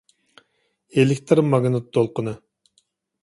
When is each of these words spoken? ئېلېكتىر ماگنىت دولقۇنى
ئېلېكتىر 0.95 1.41
ماگنىت 1.51 1.91
دولقۇنى 1.99 2.33